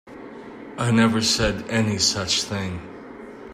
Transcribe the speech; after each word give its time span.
I 0.79 0.89
never 0.89 1.21
said 1.21 1.69
any 1.69 1.99
such 1.99 2.41
thing. 2.41 2.81